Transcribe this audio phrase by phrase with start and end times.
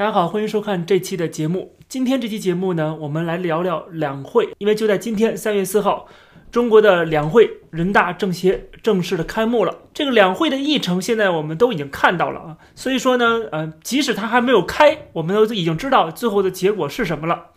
[0.00, 1.76] 大家好，欢迎收看这期的节目。
[1.86, 6.08] 今天这期节目呢，我们来聊聊两会，因为就在今天三月四号，
[6.50, 9.76] 中国的两会人大政协正式的开幕了。
[9.92, 17.48] 这个两会的议程现在我们都已经看到了啊，所以说呢，呃，即使它还没有开，我们都已经知道最后的结果是什么了。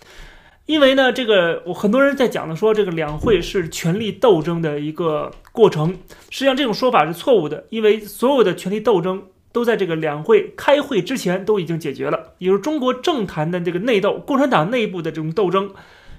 [0.65, 5.97] 因为呢，这个我很多人在讲的说，这个两会是权力斗争的一个过程，
[6.29, 9.23] 实际上这种说法是错误的，因为所有的权力斗争。
[9.53, 15.71] 都在这个两会开会之前都已经解决了，也就是中国政坛的这个内斗，共产党内部的这种斗争，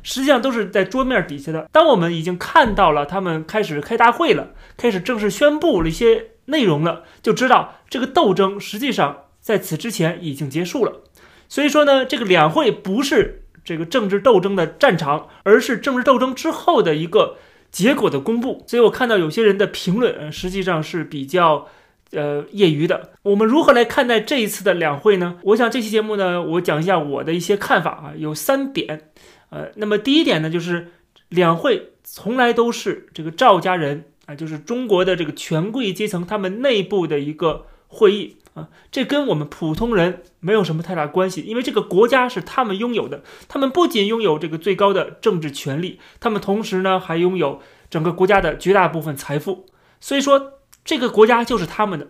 [0.04, 1.68] 实际上都是在桌面底下的。
[1.72, 11.02] 当我们已经看到了他们开始开大会了，开始正式宣布了一些内容了，就知道这个斗争实际上在此之前已经结束了。
[11.48, 17.36] 所以说呢，这个两会不是这个政治斗争的战场，而是政治斗争之后的一个
[17.72, 18.62] 结果的公布。
[18.68, 21.66] 所以我看到有些人的评论，实际上是比较。
[22.14, 25.38] 呃，业余的，我们如何来看待这一次的两会呢？
[25.42, 29.10] 我想这期节目呢，我讲一下我的一些看法啊，有三点。
[29.50, 30.92] 呃，那么第一点呢，就是
[31.28, 49.66] 两会从来都是这个赵家人啊，就是中国的这个权贵阶层他们内部的一个会议啊，这跟我们普通人没有什么太大关系，因为这个国家是他们拥有的，他们不仅拥有这个最高的政治权利，他们同时呢还拥有整个国家的绝大部分财富，
[50.00, 50.52] 所以说。
[50.84, 52.08] 这个国家就是他们的，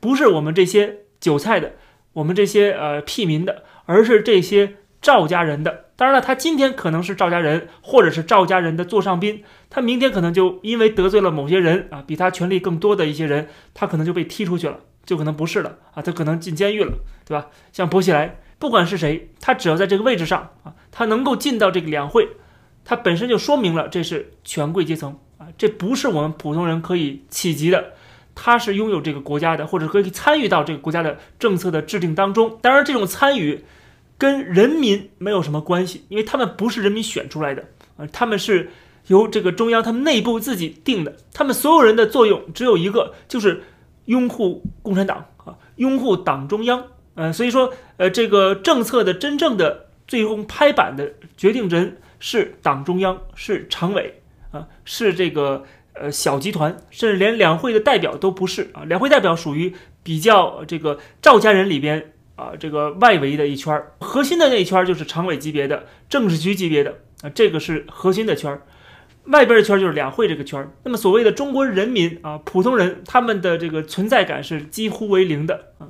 [0.00, 1.72] 不是我们这些韭菜的，
[2.14, 5.84] 我们这些呃屁民的，而是这些赵家人的。
[5.96, 16.94] 当然了，他今天可能是赵家人，或者是赵家人的座上宾，他明天可能就因为得罪了某些人啊，比他权力更多的一些人，他可能就被踢出去了，就可能不是了啊，他可能进监狱了，
[17.24, 17.46] 对吧？
[17.72, 22.28] 像薄熙来，不管是谁，他只要在这个位置上啊，他能够进到这个两会，
[22.84, 27.93] 他本身就说明了这是权贵阶层啊，这不是我们普通人可以企及的。
[28.34, 32.58] 他是拥有这个国家的，或者可以参与到这个国家的政策的制定当中。
[32.60, 33.64] 当然，这种参与
[34.18, 37.64] 跟人民没有什么关系，因为他们不是人民选出来的
[37.96, 38.70] 啊，他们是
[39.06, 41.16] 由这个中央他们内部自己定的。
[41.32, 43.62] 他们所有人的作用只有一个，就是
[44.06, 46.84] 拥护共产党啊，拥护党中央。
[47.14, 54.20] 呃，所以说，呃，这个政策的真正的最终拍板的决定人是党中央，是常委
[54.50, 55.64] 啊，是这个。
[55.94, 59.72] 呃，小集团甚至连两会的代表都不是啊，两会代表属于
[60.02, 68.62] 比较这个赵家人里边啊，这个外围的一圈儿，核心的那一圈儿就是常委级别的、政治局级别的啊，这个是核心的圈儿，
[69.26, 70.72] 外边的圈儿就是两会这个圈儿。
[70.82, 75.86] 那么所谓的中国人民啊，普通人他们的这个存在感是几乎为零的啊，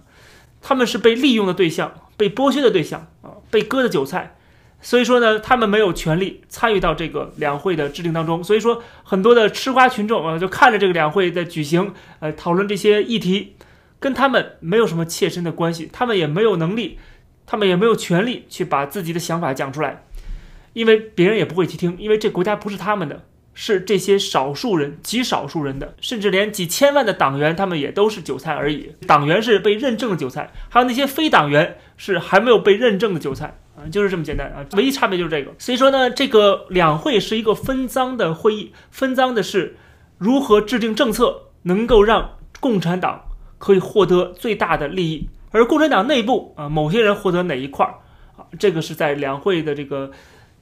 [0.60, 4.36] 他们是被利用的对象、被剥削的对象啊，被割的韭菜。
[4.84, 8.44] 所以说呢，他们没有权利参与到这个两会的制定当中。
[8.44, 13.56] 所以说，很多的吃瓜群众啊，就看着这个两会在举行，呃，讨论这些议题，
[13.98, 16.98] 跟他们没有什么切身的关系，他们也没有能力，
[17.46, 20.04] 他们也没有权利去把自己的想法讲出来，
[20.74, 23.24] 因为别人也不会去听，因为这国家不是他们的，
[23.54, 28.92] 是这些少数人、极少数人的，甚至连几千万的党员，他们也都是韭菜而已。
[29.06, 33.58] 党员是被认证的韭菜，还有那些非党员是还没有被认证的韭菜。
[33.76, 35.52] 啊，就是这么简单啊，唯一差别就是这个。
[35.58, 39.76] 所以说呢，这个两会是一个分赃的会议，分赃的是
[40.16, 43.24] 如何制定政策，能够让共产党
[43.58, 47.94] 可以获得最大的利益，而共产党内部啊，某些人获得哪一块儿
[48.36, 50.12] 啊，这个是在两会的这个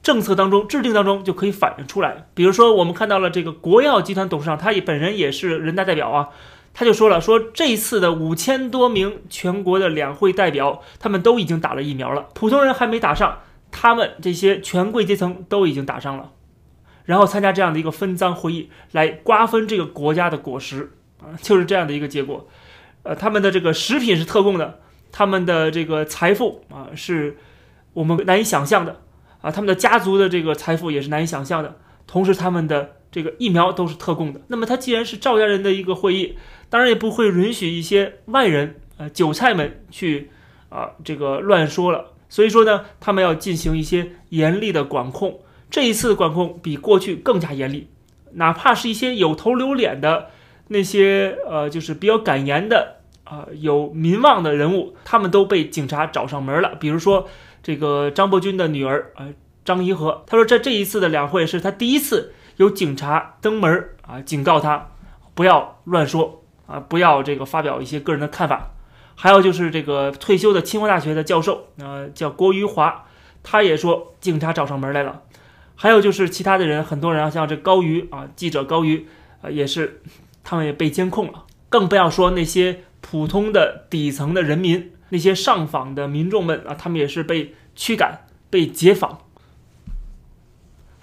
[0.02, 2.26] 政策当中制定当中就可以反映出来。
[2.34, 6.30] 比如说，我们看到了这个国药集团董事长，他也本人也是人大代表啊。
[6.74, 13.40] 他就说了，说这次的五千多名全国的两会代表，他们都已经打了疫苗了，普通人还没打上，
[13.70, 16.30] 他们这些权贵阶层都已经打上了，
[17.04, 22.48] 然后参加这样的一个分赃会议，来瓜分这个国家的果实啊，就是这样的一个结果。
[23.02, 24.80] 呃，他们的这个食品是特供的，
[25.12, 27.36] 他们的这个财富啊，是
[27.92, 29.01] 我们难以想象的
[29.42, 31.76] 啊，他们的家族的这个财富也是难以想象的，
[32.06, 34.40] 同时他们的这个疫苗都是特供的。
[34.46, 36.36] 那么，他既然是赵家人的一个会议。
[36.72, 40.30] 当然也不会允许一些外人，呃，韭菜们去，
[40.70, 42.12] 啊，这个乱说了。
[42.30, 45.40] 所以说呢，他们要进行一些严厉的管控。
[45.68, 47.88] 这一次的管控比过去更加严厉，
[48.32, 50.30] 哪怕是一些有头有脸的
[50.68, 56.74] 那些，呃，就是比较敢言的，啊，有名望的人物，他们都被警察找上门了。
[56.80, 57.28] 比如说
[57.62, 59.34] 这个张伯钧的女儿，呃，
[59.64, 64.88] 张颐和，他说这这一次的两会是他第一次有警察登门啊，警告他
[65.34, 66.40] 不要乱说。
[66.64, 68.70] 啊，不要这个发表一些个人的看法。
[69.14, 73.04] 还有就是这个退休的清华大学的教授，呃，叫郭于华，
[73.42, 75.22] 他也说警察找上门来了。
[75.74, 79.06] 还有就是其他的人，很多人啊，像这高瑜啊，记者高瑜，
[79.42, 80.00] 啊，也是
[80.42, 81.44] 他们也被监控了。
[81.68, 89.18] 更不要说那些普通的底层的人民，那些上访的民众们啊，他们也是被驱赶、被解访，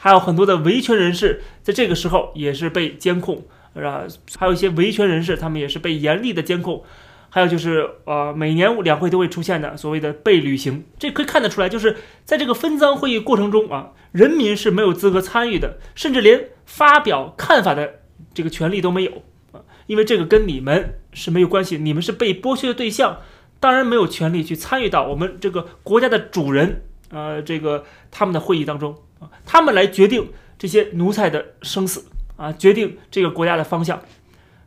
[0.02, 3.44] 还有很多的维权人士在这个时候也是被监控，
[3.74, 4.08] 啊，
[4.38, 6.84] 还有一些维权人士，他们也是被严厉的监控。
[7.30, 18.00] 还有就是，呃，每年两会都会出现的所谓的被履行，这可以看得出来，就是在这个分赃会议过程中啊，人民是没有资格参与的，甚至连发表看法的
[18.34, 19.12] 这个权利都没有
[19.52, 23.20] 啊，因为这个跟你们是没有关系，你们是被剥削的对象。
[23.60, 32.06] 当然没有权利去参与到我们这个国家的主人，呃，这个他们的会议当中啊，他们来决定这些奴才的生死
[32.36, 34.02] 啊，决定这个国家的方向，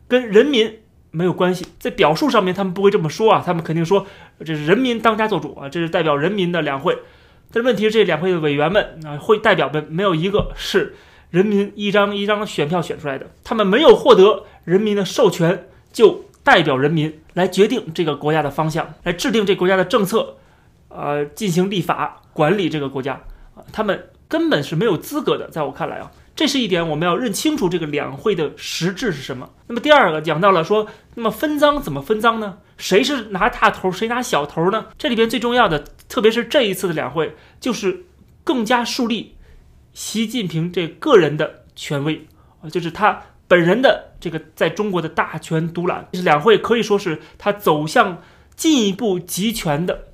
[0.07, 0.79] 跟人民
[1.11, 1.65] 没有关系。
[1.79, 4.05] 在表述上面，他们不会这么说啊，他们肯定说
[4.45, 6.97] 这是人民当家做主啊，这是代表人民的两会。
[7.51, 10.95] 但问题是，这两会的委员们啊，会代表们没有一个是
[11.31, 16.25] 人民一张一张选票选出来的，他们没有获得人民的授权就。
[16.45, 20.35] 代表人民来决定这个国家的方向，来制定这国家的政策，
[20.89, 23.13] 呃，进行立法管理这个国家
[23.55, 25.47] 啊，他们根本是没有资格的。
[25.51, 29.51] 在我看来啊，这是一点我们要认清楚这个两会的实质是什么。
[29.67, 32.57] 那么第二个讲到了说，那么分赃怎么分赃呢？
[32.77, 34.87] 谁是拿大头，谁拿小头呢？
[34.97, 38.05] 这里边最重要的，特别是这一次的两会，就是
[38.43, 39.35] 更加树立
[39.93, 42.25] 习近平这个人的权威
[42.63, 43.21] 啊，就是他。
[43.45, 48.19] 本人的这个在中国的大权独揽，是两会可以说是他走向
[48.55, 50.05] 进一步集权的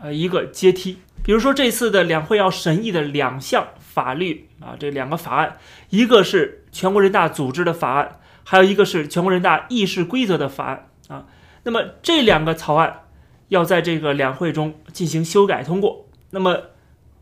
[0.00, 0.98] 呃一个阶梯。
[1.28, 5.58] 比如说这次的两会要审议的两项法律啊，这两个法案，
[5.90, 11.26] 一个是全国人大组织的法案，还有一个是全国人大议事规则的法案啊。
[11.64, 13.00] 那么这两个草案
[13.48, 16.06] 要在这个两会中进行修改通过。
[16.30, 16.62] 那么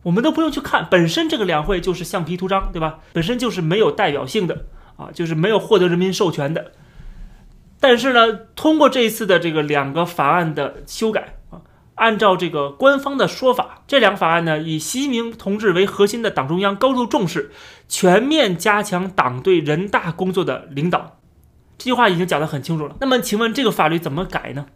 [0.05, 3.01] 我们都不用去看，本身这个两会就是橡皮图章，对吧？
[3.13, 4.67] 本身就是没有代表性的。
[4.95, 6.71] 啊，就是没有获得人民授权的，
[7.81, 11.36] 但是呢，通过这一次的这个两个法案的修改，
[11.97, 17.51] 按照这个官方的说法，这两个法案呢，以习近平同志为核心的党中央高度重视，
[17.89, 21.19] 全面加强党对人大工作的领导，
[21.77, 22.97] 这句话已经讲得很清楚了。
[23.01, 24.67] 那么，请问这个法律怎么改呢？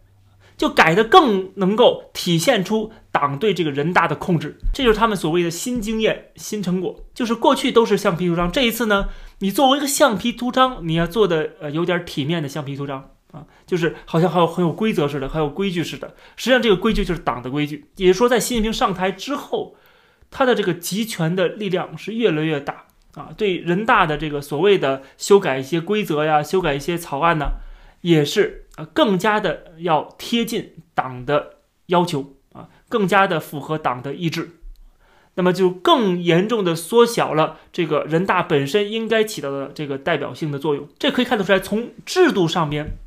[0.57, 7.03] 就改得更能够体现出党对这个人大的控制，这就是他们所谓的新经验、新成果。
[7.15, 9.07] 就是过去都是橡皮图章，这一次呢，
[9.39, 16.15] 你作为一个橡皮图章，你要做的呃有点体面的橡皮图章啊，就是好像还有很有规则似的，很有规矩似的。
[16.35, 19.75] 实际上这个规矩就是党的规矩，也就是说，在习近平上台之后，
[20.29, 22.85] 他的这个集权的力量是越来越大
[23.15, 27.53] 啊，对人大的这个所谓的修改一些规则呀，修改一些草案呢。
[28.01, 34.57] 也是啊，更加的要贴近党的要求啊，更加的符合党的意志，
[35.35, 40.89] 那么就更严重的缩小了这个人大本身应该起到的这个代表性的作用。
[40.97, 42.97] 这可以看得出来，从制度上边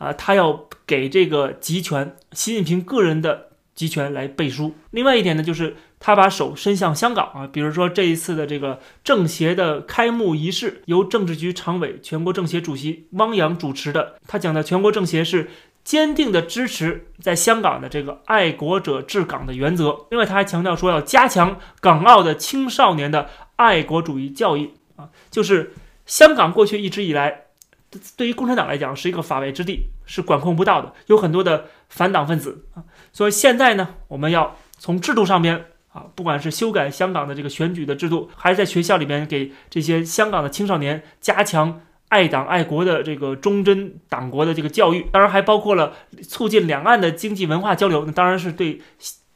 [0.00, 3.46] 啊，他要给这个集权，习近平个人的。
[3.72, 4.74] 集权来背书。
[4.90, 14.16] 另外一点呢，就是他把手伸向香港啊，比如说这一次的这个政协的开幕仪式，由政治局常委、全国政协主席汪洋主持的。
[14.26, 15.48] 他讲的全国政协是
[15.82, 20.04] 坚定的支持在香港的这个爱国者治港的原则。
[20.10, 25.72] 另外，他还强调说要加强港澳的青少年的爱国主义教育啊，就是
[26.04, 27.46] 香港过去一直以来。
[28.16, 32.84] 对于共产党来讲是一个法外之地，是管控不到的，有很多的反党分子啊。
[33.12, 45.92] 所以现在呢，我们要从制度上边啊，不管是修改香港的这个选举的制度，还是在学校里面给这些香港的青少年加强爱党爱国的这个忠贞党国的这个教育，当然还包括了
[46.28, 48.04] 促进两岸的经济文化交流。
[48.06, 48.80] 那当然是对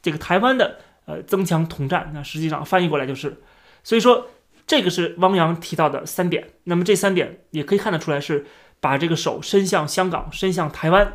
[0.01, 2.11] 这个台湾的呃增强统战。
[2.13, 3.41] 那实际上翻译过来就是，
[3.83, 4.27] 所以说。
[4.67, 8.47] 这个是汪洋提到的三点，那么这三点也可以看得出来是
[8.79, 11.13] 把这个手伸向香港，伸向台湾，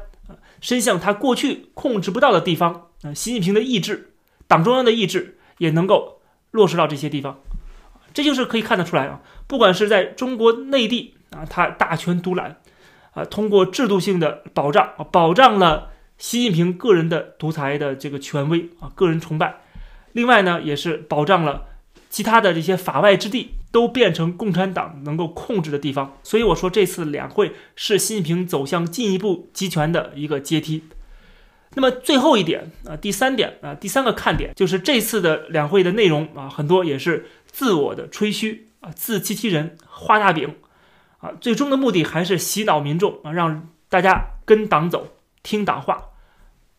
[0.61, 2.89] 伸向他过去控制不到的地方。
[3.03, 4.13] 啊，习近平的意志，
[4.47, 6.21] 党中央的意志也能够
[6.53, 7.41] 落实到这些地方，
[8.15, 9.21] 这就是可以看得出来啊。
[9.49, 12.61] 不管是在中国内地啊，他大权独揽，
[13.13, 19.63] 啊，通过制度性的保障啊，保障了习近平个人的独裁的这个权威啊，个人崇拜。
[20.13, 21.70] 另外呢，也是保障了。
[22.11, 30.83] 其他的这些法外之地都变成共产党能够控制的地方，所以我说这次两会是习近平走向进一步集权的一个阶梯。
[31.75, 40.57] 那么最后一点啊，第三点啊，第三个看点就是这次的两会的内容啊，很多也是自我的吹嘘啊，自欺欺人，画大饼
[41.21, 45.07] 啊，最终的目的还是洗脑民众啊，让大家跟党走，
[45.45, 46.09] 听党话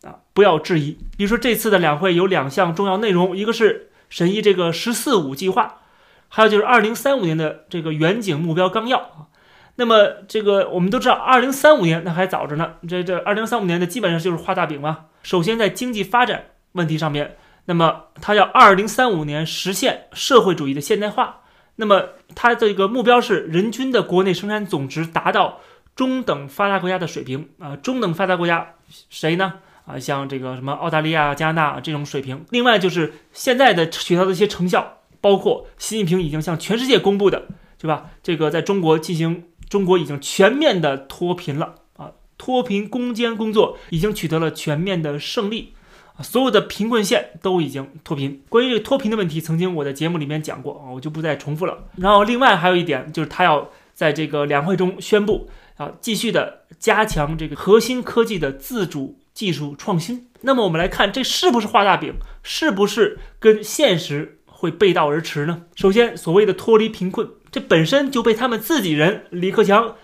[0.02, 0.98] 啊，不要质疑。
[1.16, 3.88] 比如说这次的两会有两项重要内容，一个是。
[4.12, 5.80] 审议这个“十四五”计划，
[6.28, 9.32] 还有就是二零三五年的这个远景目标纲要啊。
[9.76, 12.74] 那么这个我们都知道，二零三五年那还早着呢。
[12.86, 15.06] 这这二零三五年的基本上就是画大饼嘛。
[15.22, 21.38] 首先在经济发展问题上面，那么他要二零三五年实现社会主义的现代化。
[21.76, 25.60] 那么它这个目标是人均的国内生产总值达到
[25.96, 28.74] 中等发达国家的水平啊，中等发达国家
[29.08, 29.54] 谁呢？
[29.84, 32.44] 啊，像这个什么澳大利亚、加拿大这种水平。
[32.50, 37.48] 另外就是现在的取得的一些成效，包括习近平已经向全世界公布的，
[37.78, 38.10] 对吧？
[38.22, 45.74] 这个在中国进行，中国已经全面的脱贫了啊，脱贫攻坚工作已经取得了全面的胜利
[46.16, 46.22] 啊。
[46.22, 48.42] 所有的贫困县都已经脱贫。
[48.48, 51.84] 关于这个脱贫的问题，曾经我在节目里面讲过啊，我就不再重复了。
[51.96, 60.28] 然后另外还有一点，就是他要在这个两会中宣布啊，继续的加强这个核心科技的自主技术创新。
[60.42, 62.14] 那么我们来看，这是不是画大饼？
[62.42, 65.62] 是不是跟现实会背道而驰呢？
[65.74, 69.96] 首先，所谓的脱离贫困，这本身就被他们自己人李克强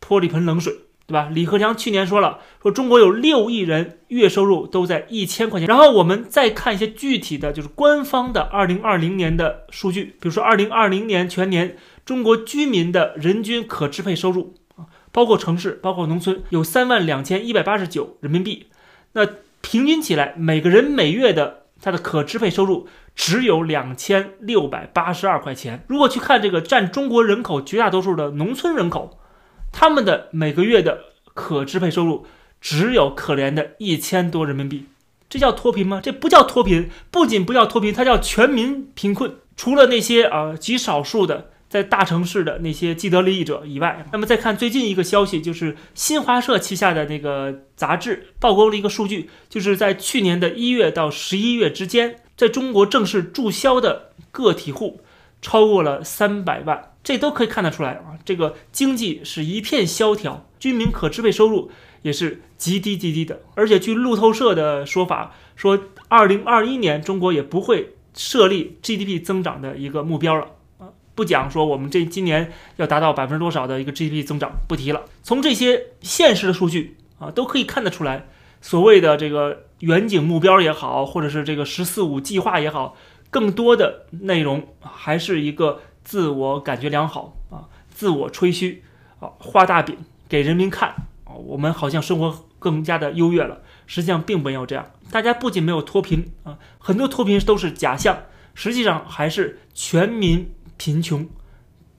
[0.00, 0.74] 泼了一盆冷水。
[1.08, 1.30] 对吧？
[1.32, 5.66] 李克强去年说了，说中国有六亿人月收入都在一千块钱。
[5.66, 14.56] 然后我们再看一些具体的就是官方的二零二零年的数据，比如说二零二零年全年中国居民的人均可支配收入，
[15.18, 18.68] 包括城市，包括农村，有三万两千一百八十九人民币。
[19.14, 19.26] 那
[19.60, 25.84] 平均起来，每个人每月的他的可支配收入只有两千六百八十二块钱。
[25.88, 29.18] 如果去看这个占中国人口绝大多数的农村人口。
[29.72, 31.00] 他们的每个月的
[31.34, 32.24] 可支配收入
[32.60, 34.86] 只有可怜的一千多人民币，
[35.28, 36.00] 这叫脱贫吗？
[36.00, 39.34] 这不叫脱贫，不仅不叫脱贫，它叫全民贫困。
[39.56, 55.00] 除了那些啊极少数的在大城市的那些既得利益者以外，那么再看最近一个消息，就是新华社旗下的那个杂志曝光了一个数据，就是在去年的一月到十一月之间，在中国正式注销的个体户
[55.42, 56.92] 超过了三百万。
[57.04, 61.70] 这都可以看得出来啊，这个经济是一片萧条，居民可支配收入
[62.02, 63.40] 也是极低极低的。
[63.54, 70.48] 而且据路透社的说法，说二零二一年中国也不会设立 GDP 增长的一个目标了，
[71.18, 75.02] 不讲说我们这今年要达到百分之多少的一个 GDP 增长，不提了。
[75.24, 78.28] 从这些现实的数据啊，都可以看得出来，
[78.60, 82.94] 所谓的这个远景目标也好，或者是这个“十四五”计划也好，
[83.30, 85.80] 更多的内容还是一个。
[86.04, 88.82] 自我感觉良好啊，自我吹嘘
[89.20, 89.94] 啊，画大饼
[90.26, 90.88] 给人民看
[91.24, 93.60] 啊，我们好像生活更加的优越了。
[93.86, 98.22] 实际上并没有这样，大家不仅没有脱贫啊，很多脱贫都是假象，
[98.54, 101.28] 实际上还是全民贫穷，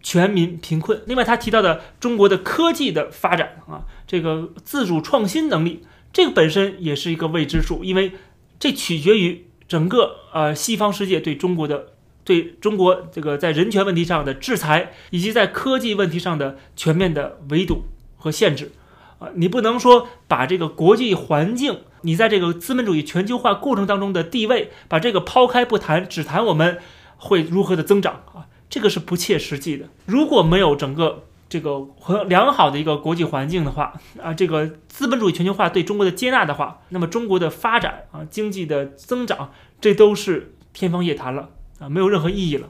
[0.02, 1.04] 全民贫困。
[1.06, 8.14] 另外，他提到的中国的科技的发展啊，这个自主创新能力，这个本身也是一个未知数，因为
[8.58, 11.90] 这取决于整个呃西方世界对中国的。
[12.26, 17.86] 对中国这个在人权问题上的制裁，以及在科技问题上的全面的围堵
[18.18, 18.72] 和限制，
[19.18, 26.78] 啊，你不能说把这个国际环境，你在这个资本主义全球化过程当中的地位，把这个抛开不谈，只谈我们
[27.18, 29.88] 会如何的增长啊，这个是不切实际的。
[30.06, 41.50] 如果没有整个这个很良好的一个国际环境的话，啊，这个资本主义全球化对中国的接纳的话，那么中国的发展啊，经济的增长，这都是天方夜谭了。
[41.80, 42.68] 啊，没有任何意义了！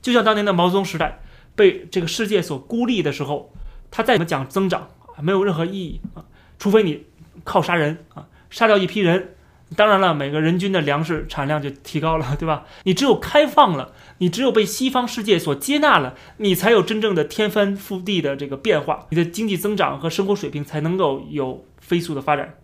[0.00, 1.20] 就像当年的毛泽东时代
[1.54, 3.52] 被这个世界所孤立的时候，
[3.90, 6.24] 他再怎么讲增长啊，没有任何意义啊！
[6.58, 7.04] 除非你
[7.44, 9.34] 靠杀人啊，杀掉一批人，
[9.76, 12.64] 当然了，每个人均的粮食产量就提高了，对吧？
[12.84, 22.54] 你只有开放了，你只有被西方世界所接纳了，你才有真正的天翻覆地的这个变化，你的经济增长和生活水平才能够有飞速的发展。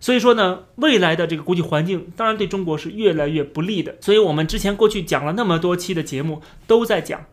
[0.00, 3.96] 所以说呢，未来的这个国际环境当然对中国是越来越不利的。
[4.00, 7.26] 所以我们之前过去讲了那么多期的节目，都在讲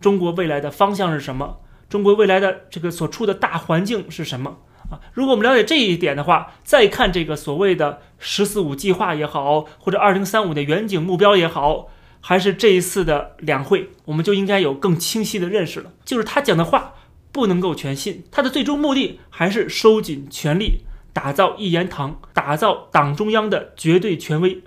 [0.00, 1.58] 中国未来的方向是什么，
[1.88, 4.58] 中国未来的这个所处的大环境是什么
[4.90, 5.00] 啊？
[5.12, 11.88] 如果我们了解这一点的话，再看这个所谓的“十四五”计划也好，或者“二零三五”的远景目标也好，
[12.20, 15.92] 还是这一次的两会，我们就应该有更清晰的认识了。
[16.04, 16.94] 就是他讲的话
[17.32, 20.84] 不能够全信，他的最终目的还是收紧权力。
[21.10, 24.62] 打造一言堂，打造党中央的绝对权威，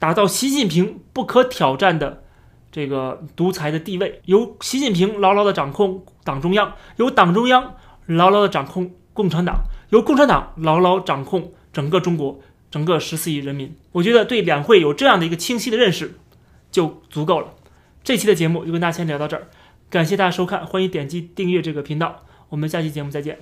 [0.00, 2.24] 打造习近平不可挑战的
[2.72, 12.38] 这个独裁的地位，由习近平牢牢的掌控党中央，由党中央牢牢的掌控共产党，由共产党牢牢掌控整个中国，
[12.70, 13.74] 整个十四亿人民。
[13.92, 16.18] 我觉得对两会有这样的一个清晰的认识
[16.70, 17.54] 就足够了。
[18.04, 19.48] 这期的节目就跟大家先聊到这儿，
[19.88, 23.38] 感谢大家收看，欢迎点击订阅这个频道，我们下期节目再见。